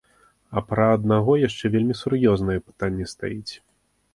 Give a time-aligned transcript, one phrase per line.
[0.55, 3.53] А пра аднаго яшчэ вельмі сур'ёзнае пытанне стаіць.